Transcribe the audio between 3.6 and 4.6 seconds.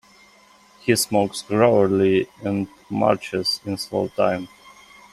in slow time.